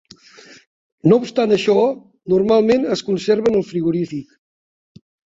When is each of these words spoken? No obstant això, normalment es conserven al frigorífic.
No 1.09 1.17
obstant 1.23 1.51
això, 1.57 1.75
normalment 2.33 2.87
es 2.95 3.03
conserven 3.09 3.57
al 3.59 3.61
frigorífic. 3.73 4.33